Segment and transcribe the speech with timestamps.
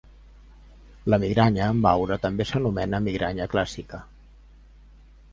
[1.13, 4.01] La migranya amb aura també s'anomena migranya clàssica.